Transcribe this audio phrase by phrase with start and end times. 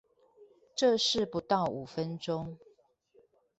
[0.75, 2.57] 這是不到五分鐘